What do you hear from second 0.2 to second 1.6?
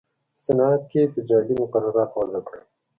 په صنعت کې یې فېدرالي